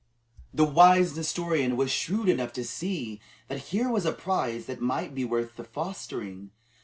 The 0.51 0.65
wise 0.65 1.15
Nestorian 1.15 1.77
was 1.77 1.91
shrewd 1.91 2.27
enough 2.27 2.51
to 2.53 2.63
see 2.63 3.21
that 3.49 3.59
here 3.69 3.87
was 3.87 4.03
a 4.07 4.11
prize 4.11 4.65
that 4.65 4.81
might 4.81 5.13
be 5.13 5.23
worth 5.25 5.57
the 5.57 5.63
fostering. 5.63 6.49